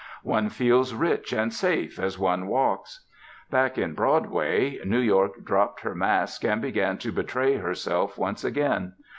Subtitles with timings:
[0.23, 3.05] One feels rich and safe as one walks.
[3.51, 8.93] Back in Broadway, New York dropped her mask, and began to betray herself once again.